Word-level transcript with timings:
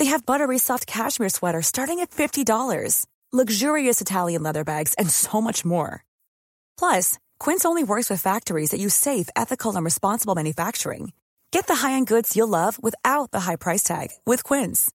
They 0.00 0.06
have 0.06 0.24
buttery 0.24 0.56
soft 0.56 0.86
cashmere 0.86 1.28
sweaters 1.28 1.66
starting 1.66 2.00
at 2.00 2.10
$50, 2.10 3.04
luxurious 3.32 4.00
Italian 4.00 4.42
leather 4.42 4.64
bags, 4.64 4.94
and 4.94 5.10
so 5.10 5.42
much 5.42 5.62
more. 5.62 6.06
Plus, 6.78 7.18
Quince 7.38 7.66
only 7.66 7.84
works 7.84 8.08
with 8.08 8.22
factories 8.22 8.70
that 8.70 8.80
use 8.80 8.94
safe, 8.94 9.28
ethical, 9.36 9.76
and 9.76 9.84
responsible 9.84 10.34
manufacturing. 10.34 11.12
Get 11.50 11.66
the 11.66 11.74
high-end 11.74 12.06
goods 12.06 12.34
you'll 12.34 12.48
love 12.48 12.82
without 12.82 13.30
the 13.30 13.40
high 13.40 13.56
price 13.56 13.82
tag 13.82 14.08
with 14.24 14.42
Quince. 14.42 14.90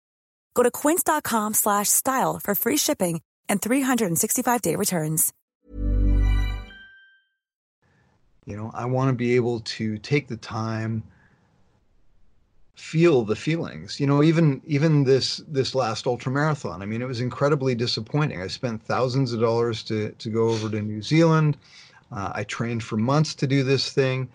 Go 0.56 0.64
to 0.64 0.72
quince.com/style 0.72 2.39
for 2.44 2.56
free 2.56 2.78
shipping 2.78 3.22
and 3.48 3.61
365-day 3.61 4.76
returns. 4.76 5.33
You 8.48 8.58
know, 8.58 8.72
I 8.73 8.86
want 8.86 9.09
to 9.09 9.14
be 9.14 9.36
able 9.36 9.59
to 9.59 10.00
take 10.00 10.28
the 10.28 10.38
time 10.38 11.03
feel 12.76 13.23
the 13.23 13.36
feelings. 13.36 14.00
You 14.00 14.08
know 14.08 14.22
even 14.22 14.62
even 14.66 15.04
this 15.04 15.38
this 15.48 15.73
last 15.73 16.06
ultra 16.06 16.31
marathon 16.31 16.82
i 16.82 16.86
mean 16.86 17.02
it 17.02 17.08
was 17.08 17.22
incredibly 17.22 17.73
disappointing. 17.73 18.42
I 18.42 18.48
spent 18.48 18.84
thousands 18.84 19.34
of 19.34 19.40
dollars 19.40 19.82
to 19.84 20.12
to 20.12 20.30
go 20.30 20.50
over 20.50 20.70
to 20.70 20.82
new 20.82 21.02
zealand. 21.02 21.58
Uh, 22.12 22.32
i 22.36 22.44
trained 22.44 22.84
for 22.84 22.98
months 22.98 23.34
to 23.36 23.48
do 23.48 23.64
this 23.64 23.92
thing. 23.92 24.30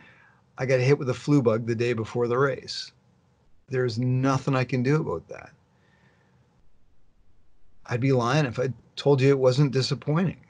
I 0.59 0.67
got 0.67 0.81
hit 0.81 0.99
with 0.99 1.09
a 1.11 1.15
flu 1.15 1.43
bug 1.43 1.67
the 1.67 1.75
day 1.75 1.93
before 1.93 2.29
the 2.29 2.39
race. 2.39 2.93
There's 3.69 3.99
nothing 3.99 4.57
i 4.57 4.65
can 4.65 4.83
do 4.83 4.97
about 4.97 5.29
that. 5.29 5.51
I'd 7.87 8.01
be 8.01 8.13
lying 8.13 8.47
if 8.47 8.59
i 8.59 8.73
told 8.97 9.21
you 9.21 9.29
it 9.29 9.39
wasn't 9.39 9.73
disappointing. 9.73 10.41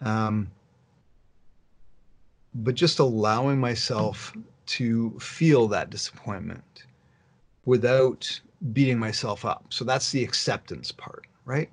Um, 0.00 0.50
but 2.54 2.74
just 2.74 2.98
allowing 3.00 3.58
myself 3.58 4.32
to 4.66 5.18
feel 5.18 5.68
that 5.68 5.90
disappointment 5.90 6.84
without 7.68 8.40
beating 8.72 8.98
myself 8.98 9.44
up. 9.44 9.66
So 9.68 9.84
that's 9.84 10.10
the 10.10 10.24
acceptance 10.24 10.90
part, 10.90 11.26
right? 11.44 11.68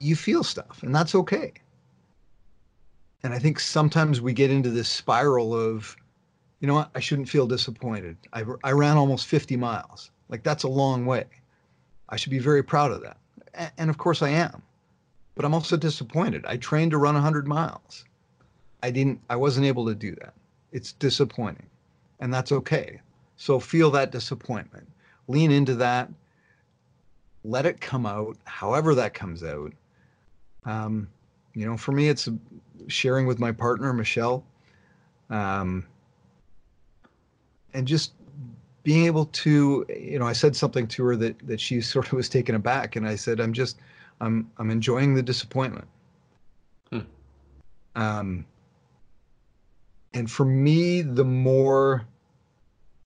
You 0.00 0.16
feel 0.16 0.42
stuff, 0.42 0.82
and 0.82 0.94
that's 0.94 1.14
okay. 1.14 1.52
And 3.22 3.34
I 3.34 3.38
think 3.38 3.60
sometimes 3.60 4.22
we 4.22 4.32
get 4.32 4.50
into 4.50 4.70
this 4.70 4.88
spiral 4.88 5.54
of, 5.54 5.94
you 6.60 6.66
know 6.66 6.74
what, 6.74 6.90
I 6.94 7.00
shouldn't 7.00 7.28
feel 7.28 7.46
disappointed. 7.46 8.16
I, 8.32 8.44
I 8.64 8.72
ran 8.72 8.96
almost 8.96 9.26
50 9.26 9.58
miles. 9.58 10.10
Like, 10.30 10.42
that's 10.42 10.62
a 10.62 10.68
long 10.68 11.04
way. 11.04 11.26
I 12.08 12.16
should 12.16 12.30
be 12.30 12.38
very 12.38 12.62
proud 12.62 12.92
of 12.92 13.02
that. 13.02 13.18
And, 13.52 13.72
and 13.76 13.90
of 13.90 13.98
course 13.98 14.22
I 14.22 14.30
am. 14.30 14.62
But 15.34 15.44
I'm 15.44 15.52
also 15.52 15.76
disappointed. 15.76 16.46
I 16.46 16.56
trained 16.56 16.92
to 16.92 16.98
run 16.98 17.14
100 17.14 17.46
miles. 17.46 18.06
I 18.82 18.90
didn't, 18.90 19.20
I 19.28 19.36
wasn't 19.36 19.66
able 19.66 19.84
to 19.86 19.94
do 19.94 20.14
that. 20.16 20.32
It's 20.72 20.92
disappointing. 20.92 21.66
And 22.20 22.32
that's 22.32 22.52
okay. 22.52 23.00
So 23.36 23.58
feel 23.58 23.90
that 23.92 24.10
disappointment. 24.12 24.88
Lean 25.28 25.50
into 25.50 25.74
that. 25.76 26.10
Let 27.44 27.66
it 27.66 27.80
come 27.80 28.06
out, 28.06 28.36
however 28.44 28.94
that 28.94 29.12
comes 29.12 29.42
out. 29.42 29.72
Um, 30.64 31.08
you 31.54 31.66
know, 31.66 31.76
for 31.76 31.92
me, 31.92 32.08
it's 32.08 32.28
sharing 32.88 33.26
with 33.26 33.38
my 33.38 33.52
partner, 33.52 33.92
Michelle, 33.92 34.44
um, 35.30 35.86
and 37.74 37.86
just 37.86 38.12
being 38.82 39.06
able 39.06 39.26
to, 39.26 39.84
you 39.88 40.18
know, 40.18 40.26
I 40.26 40.32
said 40.32 40.54
something 40.56 40.86
to 40.88 41.04
her 41.04 41.16
that 41.16 41.38
that 41.46 41.60
she 41.60 41.80
sort 41.80 42.06
of 42.06 42.12
was 42.12 42.28
taken 42.28 42.54
aback, 42.54 42.96
and 42.96 43.06
I 43.06 43.16
said, 43.16 43.40
I'm 43.40 43.52
just, 43.52 43.78
I'm, 44.20 44.50
I'm 44.58 44.70
enjoying 44.70 45.14
the 45.14 45.22
disappointment. 45.22 45.88
Hmm. 46.90 47.00
Um, 47.94 48.46
and 50.12 50.30
for 50.30 50.44
me, 50.44 51.02
the 51.02 51.24
more 51.24 52.06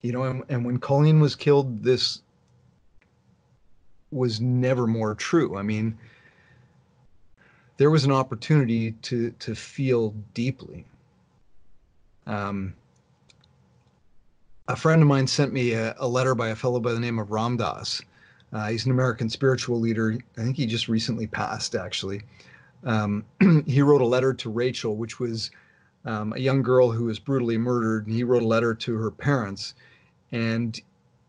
you 0.02 0.12
know 0.12 0.22
and, 0.24 0.42
and 0.48 0.64
when 0.64 0.78
colleen 0.78 1.20
was 1.20 1.34
killed 1.34 1.82
this 1.82 2.22
was 4.10 4.40
never 4.40 4.86
more 4.86 5.14
true 5.14 5.56
i 5.56 5.62
mean 5.62 5.96
there 7.76 7.90
was 7.90 8.04
an 8.04 8.12
opportunity 8.12 8.92
to 9.02 9.30
to 9.32 9.54
feel 9.54 10.14
deeply 10.34 10.84
um, 12.26 12.74
a 14.68 14.76
friend 14.76 15.00
of 15.00 15.08
mine 15.08 15.26
sent 15.26 15.52
me 15.52 15.72
a, 15.72 15.94
a, 15.98 16.06
letter 16.06 16.34
by 16.34 16.48
a 16.48 16.54
fellow 16.54 16.78
by 16.78 16.92
the 16.92 17.00
name 17.00 17.18
of 17.18 17.30
Ram 17.30 17.56
Dass. 17.56 18.02
Uh, 18.52 18.68
he's 18.68 18.84
an 18.84 18.92
American 18.92 19.30
spiritual 19.30 19.80
leader. 19.80 20.18
I 20.36 20.42
think 20.42 20.56
he 20.56 20.66
just 20.66 20.88
recently 20.88 21.26
passed, 21.26 21.74
actually. 21.74 22.20
Um, 22.84 23.24
he 23.66 23.80
wrote 23.80 24.02
a 24.02 24.06
letter 24.06 24.34
to 24.34 24.50
Rachel, 24.50 24.96
which 24.96 25.18
was 25.18 25.50
um, 26.04 26.34
a 26.34 26.38
young 26.38 26.62
girl 26.62 26.90
who 26.90 27.04
was 27.04 27.18
brutally 27.18 27.56
murdered, 27.56 28.06
and 28.06 28.14
he 28.14 28.24
wrote 28.24 28.42
a 28.42 28.46
letter 28.46 28.74
to 28.74 28.94
her 28.94 29.10
parents. 29.10 29.74
And 30.32 30.80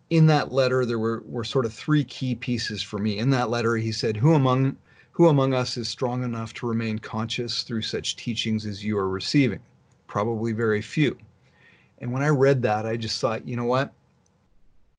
in 0.09 0.27
that 0.27 0.51
letter, 0.51 0.85
there 0.85 0.99
were, 0.99 1.23
were 1.25 1.43
sort 1.43 1.65
of 1.65 1.73
three 1.73 2.03
key 2.03 2.35
pieces 2.35 2.81
for 2.81 2.97
me. 2.97 3.17
In 3.17 3.29
that 3.31 3.49
letter, 3.49 3.75
he 3.75 3.91
said, 3.91 4.17
Who 4.17 4.33
among 4.33 4.77
who 5.11 5.27
among 5.27 5.53
us 5.53 5.75
is 5.75 5.89
strong 5.89 6.23
enough 6.23 6.53
to 6.53 6.65
remain 6.65 6.97
conscious 6.97 7.63
through 7.63 7.81
such 7.81 8.15
teachings 8.15 8.65
as 8.65 8.85
you 8.85 8.97
are 8.97 9.09
receiving? 9.09 9.59
Probably 10.07 10.53
very 10.53 10.81
few. 10.81 11.17
And 11.99 12.13
when 12.13 12.23
I 12.23 12.29
read 12.29 12.61
that, 12.61 12.85
I 12.85 12.95
just 12.95 13.19
thought, 13.19 13.45
you 13.45 13.57
know 13.57 13.65
what? 13.65 13.91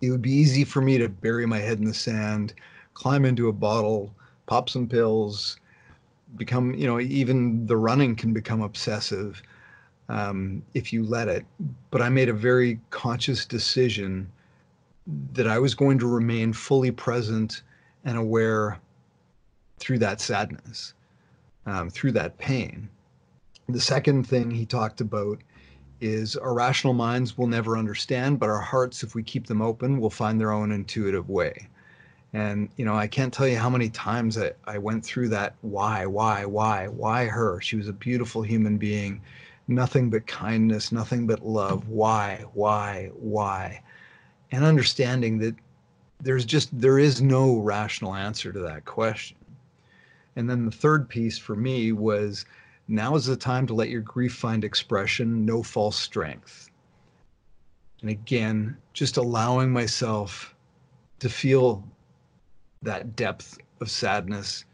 It 0.03 0.11
would 0.11 0.21
be 0.21 0.31
easy 0.31 0.65
for 0.65 0.83
me 0.83 0.99
to 0.99 1.09
bury 1.09 1.47
my 1.47 1.59
head 1.59 1.79
in 1.79 1.87
the 1.87 1.95
sand, 1.95 2.53
climb 2.93 3.25
into 3.25 3.49
a 3.49 3.53
bottle, 3.53 4.15
pop 4.45 4.69
some 4.69 4.87
pills, 4.87 5.57
become, 6.37 6.75
you 6.75 6.87
know, 6.87 7.01
even 7.01 7.67
the 7.67 7.79
running 7.79 8.15
can 8.15 8.35
become 8.35 8.61
obsessive 8.61 9.43
um, 10.11 10.63
if 10.75 10.93
you 10.93 11.05
let 11.05 11.29
it. 11.29 11.47
But 11.91 12.03
I 12.03 12.09
made 12.09 12.29
a 12.29 12.35
very 12.35 12.81
conscious 12.91 13.47
decision 13.47 14.31
that 15.33 15.47
I 15.47 15.59
was 15.59 15.75
going 15.75 15.99
to 16.01 16.07
remain 16.07 16.53
fully 16.53 16.91
present 16.91 17.63
and 18.05 18.19
aware 18.19 18.79
through 19.79 20.01
that 20.01 20.21
sadness, 20.21 20.95
um, 21.65 21.89
through 21.91 22.13
that 22.13 22.37
pain. 22.39 22.89
The 23.69 23.81
second 23.81 24.25
thing 24.25 24.51
he 24.51 24.67
talked 24.67 25.01
about 25.01 25.39
is 26.01 26.37
our 26.37 26.55
rational 26.55 26.93
minds 26.93 27.39
will 27.39 27.47
never 27.47 27.79
understand, 27.79 28.41
but 28.41 28.49
our 28.49 28.61
hearts, 28.61 29.03
if 29.03 29.15
we 29.15 29.23
keep 29.23 29.47
them 29.47 29.63
open, 29.63 30.01
will 30.01 30.11
find 30.11 30.41
their 30.41 30.51
own 30.51 30.73
intuitive 30.73 31.29
way. 31.29 31.69
And, 32.33 32.69
you 32.77 32.85
know, 32.85 32.97
I 32.97 33.07
can't 33.07 33.33
tell 33.33 33.47
you 33.47 33.59
how 33.59 33.71
many 33.71 33.91
times 33.91 34.39
I, 34.39 34.53
I 34.65 34.79
went 34.79 35.05
through 35.05 35.29
that 35.31 35.55
why, 35.61 36.07
why, 36.07 36.45
why, 36.47 36.89
why 36.89 37.27
her? 37.27 37.61
She 37.61 37.77
was 37.77 37.89
a 37.89 37.93
beautiful 37.93 38.43
human 38.43 38.77
being 38.77 39.21
nothing 39.71 40.11
but 40.11 40.27
kindness, 40.27 40.93
nothing 40.93 41.27
but 41.27 41.47
love. 41.47 41.89
Why, 41.89 42.45
why, 42.53 43.11
why? 43.15 43.83
And 44.51 44.65
understanding 44.65 45.39
that 45.39 45.55
there's 46.21 46.45
just, 46.45 46.69
there 46.79 46.99
is 46.99 47.23
no 47.23 47.57
rational 47.59 48.15
answer 48.15 48.53
to 48.53 48.59
that 48.61 48.85
question. 48.85 49.37
And 50.37 50.49
then 50.49 50.65
the 50.65 50.71
third 50.71 51.09
piece 51.09 51.39
for 51.39 51.57
me 51.57 51.93
was 51.93 52.45
now 52.89 53.15
is 53.15 53.27
the 53.27 53.37
time 53.37 53.67
to 53.69 53.75
let 53.75 53.89
your 53.89 54.01
grief 54.01 54.35
find 54.35 54.65
expression, 54.65 55.47
no 55.47 55.63
false 55.63 55.99
strength. 55.99 56.71
And 58.01 58.11
again, 58.11 58.77
just 58.93 59.17
allowing 59.17 59.73
myself 59.73 60.55
to 61.21 61.29
feel 61.29 61.85
that 62.83 63.15
depth 63.15 63.59
of 63.81 63.91
sadness 63.91 64.65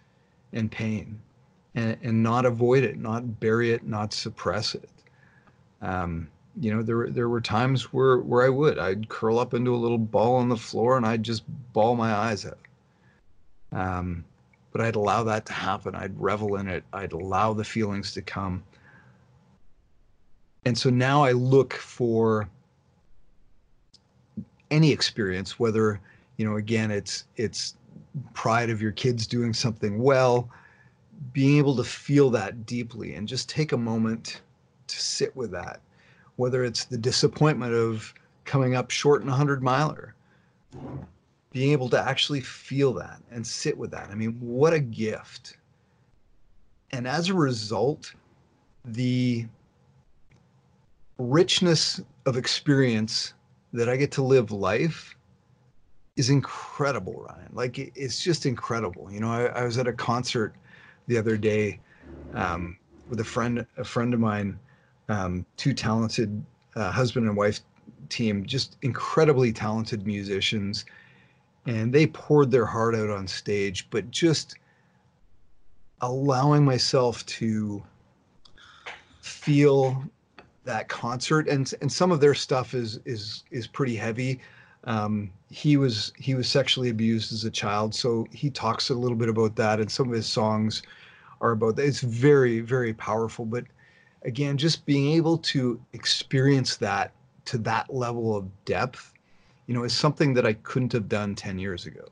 and 0.52 0.70
pain 0.70 1.20
and, 1.76 1.96
and 2.02 2.22
not 2.22 2.44
avoid 2.46 2.82
it, 2.82 2.98
not 2.98 3.38
bury 3.38 3.70
it, 3.70 3.86
not 3.86 4.12
suppress 4.12 4.74
it. 4.74 4.88
Um, 5.82 6.28
you 6.58 6.74
know, 6.74 6.82
there 6.82 7.08
there 7.10 7.28
were 7.28 7.42
times 7.42 7.92
where 7.92 8.18
where 8.18 8.44
I 8.44 8.48
would 8.48 8.78
I'd 8.78 9.10
curl 9.10 9.38
up 9.38 9.52
into 9.52 9.74
a 9.74 9.76
little 9.76 9.98
ball 9.98 10.36
on 10.36 10.48
the 10.48 10.56
floor 10.56 10.96
and 10.96 11.06
I'd 11.06 11.22
just 11.22 11.44
bawl 11.74 11.94
my 11.94 12.12
eyes 12.12 12.46
out. 12.46 12.58
Um, 13.72 14.24
but 14.72 14.80
I'd 14.80 14.96
allow 14.96 15.22
that 15.24 15.46
to 15.46 15.52
happen. 15.52 15.94
I'd 15.94 16.18
revel 16.18 16.56
in 16.56 16.66
it. 16.66 16.82
I'd 16.92 17.12
allow 17.12 17.52
the 17.52 17.64
feelings 17.64 18.12
to 18.14 18.22
come. 18.22 18.62
And 20.64 20.76
so 20.76 20.90
now 20.90 21.22
I 21.22 21.32
look 21.32 21.74
for 21.74 22.48
any 24.70 24.90
experience, 24.90 25.60
whether, 25.60 26.00
you 26.38 26.44
know, 26.48 26.56
again, 26.56 26.90
it's 26.90 27.24
it's 27.36 27.74
pride 28.32 28.70
of 28.70 28.80
your 28.80 28.92
kids 28.92 29.26
doing 29.26 29.52
something 29.52 29.98
well, 30.02 30.48
being 31.32 31.58
able 31.58 31.76
to 31.76 31.84
feel 31.84 32.30
that 32.30 32.66
deeply 32.66 33.14
and 33.14 33.28
just 33.28 33.48
take 33.48 33.72
a 33.72 33.76
moment 33.76 34.40
to 34.86 35.00
sit 35.00 35.34
with 35.36 35.50
that. 35.52 35.80
Whether 36.36 36.64
it's 36.64 36.84
the 36.84 36.98
disappointment 36.98 37.74
of 37.74 38.12
coming 38.44 38.74
up 38.74 38.90
short 38.90 39.22
in 39.22 39.28
a 39.28 39.34
hundred 39.34 39.62
miler, 39.62 40.14
being 41.50 41.72
able 41.72 41.88
to 41.88 42.00
actually 42.00 42.40
feel 42.40 42.92
that 42.94 43.20
and 43.30 43.46
sit 43.46 43.76
with 43.76 43.90
that. 43.90 44.10
I 44.10 44.14
mean, 44.14 44.36
what 44.40 44.72
a 44.72 44.80
gift. 44.80 45.56
And 46.90 47.06
as 47.06 47.28
a 47.28 47.34
result, 47.34 48.12
the 48.84 49.46
richness 51.18 52.00
of 52.26 52.36
experience 52.36 53.32
that 53.72 53.88
I 53.88 53.96
get 53.96 54.12
to 54.12 54.22
live 54.22 54.52
life 54.52 55.16
is 56.16 56.30
incredible, 56.30 57.26
Ryan. 57.28 57.50
Like 57.52 57.78
it's 57.78 58.22
just 58.22 58.46
incredible. 58.46 59.10
You 59.10 59.20
know, 59.20 59.30
I, 59.30 59.46
I 59.46 59.64
was 59.64 59.78
at 59.78 59.86
a 59.86 59.92
concert 59.92 60.54
the 61.06 61.18
other 61.18 61.36
day 61.36 61.80
um, 62.34 62.76
with 63.08 63.20
a 63.20 63.24
friend, 63.24 63.66
a 63.76 63.84
friend 63.84 64.14
of 64.14 64.20
mine, 64.20 64.58
um, 65.08 65.46
two 65.56 65.72
talented 65.72 66.44
uh, 66.74 66.90
husband 66.90 67.26
and 67.26 67.36
wife 67.36 67.60
team, 68.08 68.44
just 68.44 68.76
incredibly 68.82 69.52
talented 69.52 70.06
musicians. 70.06 70.84
And 71.66 71.92
they 71.92 72.06
poured 72.06 72.50
their 72.50 72.66
heart 72.66 72.94
out 72.94 73.10
on 73.10 73.26
stage 73.26 73.88
but 73.90 74.10
just 74.10 74.56
allowing 76.00 76.64
myself 76.64 77.24
to 77.26 77.82
feel 79.20 80.04
that 80.64 80.88
concert. 80.88 81.48
And 81.48 81.72
and 81.80 81.90
some 81.90 82.12
of 82.12 82.20
their 82.20 82.34
stuff 82.34 82.74
is 82.74 83.00
is 83.04 83.44
is 83.50 83.66
pretty 83.66 83.96
heavy 83.96 84.40
um, 84.86 85.30
he 85.50 85.76
was 85.76 86.12
he 86.16 86.34
was 86.34 86.48
sexually 86.48 86.88
abused 86.88 87.32
as 87.32 87.44
a 87.44 87.50
child 87.50 87.94
so 87.94 88.26
he 88.32 88.50
talks 88.50 88.90
a 88.90 88.94
little 88.94 89.16
bit 89.16 89.28
about 89.28 89.56
that 89.56 89.80
and 89.80 89.90
some 89.90 90.08
of 90.08 90.14
his 90.14 90.26
songs 90.26 90.82
are 91.40 91.52
about 91.52 91.76
that 91.76 91.84
it's 91.84 92.00
very 92.00 92.60
very 92.60 92.92
powerful 92.94 93.44
but 93.44 93.64
again 94.22 94.56
just 94.56 94.86
being 94.86 95.12
able 95.12 95.38
to 95.38 95.80
experience 95.92 96.76
that 96.76 97.12
to 97.44 97.58
that 97.58 97.92
level 97.92 98.36
of 98.36 98.64
depth 98.64 99.12
you 99.66 99.74
know, 99.74 99.84
is 99.84 99.92
something 99.92 100.34
that 100.34 100.46
I 100.46 100.54
couldn't 100.54 100.92
have 100.92 101.08
done 101.08 101.34
10 101.34 101.58
years 101.58 101.86
ago. 101.86 102.06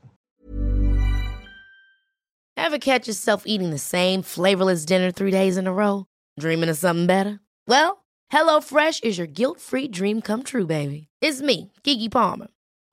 Ever 2.56 2.78
catch 2.78 3.08
yourself 3.08 3.44
eating 3.46 3.70
the 3.70 3.78
same 3.78 4.22
flavorless 4.22 4.84
dinner 4.84 5.10
three 5.10 5.30
days 5.30 5.56
in 5.56 5.66
a 5.66 5.72
row? 5.72 6.06
Dreaming 6.38 6.68
of 6.68 6.76
something 6.76 7.06
better? 7.06 7.40
Well, 7.66 8.04
HelloFresh 8.32 9.04
is 9.04 9.18
your 9.18 9.26
guilt 9.26 9.60
free 9.60 9.88
dream 9.88 10.20
come 10.22 10.42
true, 10.42 10.66
baby. 10.66 11.08
It's 11.20 11.42
me, 11.42 11.72
Keke 11.84 12.10
Palmer. 12.10 12.48